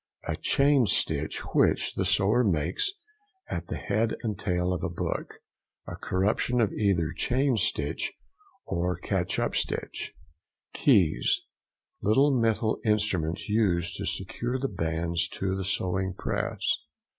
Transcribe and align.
—The 0.27 0.35
chain 0.37 0.87
stitch 0.87 1.41
which 1.53 1.93
the 1.93 2.05
sewer 2.05 2.43
makes 2.43 2.91
at 3.47 3.67
the 3.67 3.77
head 3.77 4.15
and 4.23 4.35
tail 4.35 4.73
of 4.73 4.83
a 4.83 4.89
book. 4.89 5.33
A 5.85 5.95
corruption 5.95 6.59
of 6.59 6.73
either 6.73 7.11
chain 7.11 7.55
stitch, 7.55 8.11
or 8.65 8.97
catch 8.97 9.37
up 9.37 9.55
stitch. 9.55 10.13
KEYS.—Little 10.73 12.31
metal 12.31 12.79
instruments 12.83 13.47
used 13.47 13.95
to 13.97 14.07
secure 14.07 14.57
the 14.57 14.67
bands 14.69 15.27
to 15.35 15.55
the 15.55 15.63
sewing 15.63 16.15
press. 16.17 16.79